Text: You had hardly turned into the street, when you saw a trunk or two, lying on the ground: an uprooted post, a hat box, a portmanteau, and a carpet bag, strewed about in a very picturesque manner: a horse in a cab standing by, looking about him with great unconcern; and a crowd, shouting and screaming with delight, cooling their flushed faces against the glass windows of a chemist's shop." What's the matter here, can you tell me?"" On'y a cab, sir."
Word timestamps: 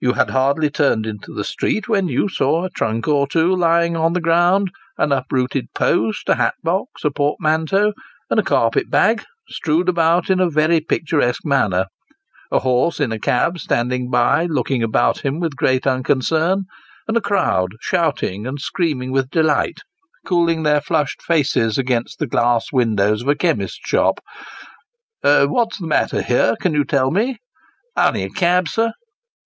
You 0.00 0.14
had 0.14 0.30
hardly 0.30 0.70
turned 0.70 1.06
into 1.06 1.32
the 1.32 1.44
street, 1.44 1.86
when 1.86 2.08
you 2.08 2.28
saw 2.28 2.64
a 2.64 2.70
trunk 2.70 3.06
or 3.06 3.28
two, 3.28 3.54
lying 3.54 3.96
on 3.96 4.12
the 4.12 4.20
ground: 4.20 4.72
an 4.96 5.12
uprooted 5.12 5.72
post, 5.72 6.28
a 6.28 6.34
hat 6.34 6.54
box, 6.64 7.04
a 7.04 7.12
portmanteau, 7.12 7.92
and 8.28 8.40
a 8.40 8.42
carpet 8.42 8.90
bag, 8.90 9.22
strewed 9.48 9.88
about 9.88 10.30
in 10.30 10.40
a 10.40 10.50
very 10.50 10.80
picturesque 10.80 11.44
manner: 11.44 11.86
a 12.50 12.58
horse 12.58 12.98
in 12.98 13.12
a 13.12 13.20
cab 13.20 13.60
standing 13.60 14.10
by, 14.10 14.46
looking 14.46 14.82
about 14.82 15.20
him 15.24 15.38
with 15.38 15.54
great 15.54 15.86
unconcern; 15.86 16.64
and 17.06 17.16
a 17.16 17.20
crowd, 17.20 17.76
shouting 17.80 18.48
and 18.48 18.60
screaming 18.60 19.12
with 19.12 19.30
delight, 19.30 19.78
cooling 20.26 20.64
their 20.64 20.80
flushed 20.80 21.22
faces 21.22 21.78
against 21.78 22.18
the 22.18 22.26
glass 22.26 22.72
windows 22.72 23.22
of 23.22 23.28
a 23.28 23.36
chemist's 23.36 23.78
shop." 23.88 24.18
What's 25.22 25.78
the 25.78 25.86
matter 25.86 26.20
here, 26.20 26.56
can 26.60 26.74
you 26.74 26.84
tell 26.84 27.12
me?"" 27.12 27.36
On'y 27.96 28.24
a 28.24 28.28
cab, 28.30 28.66
sir." 28.66 28.92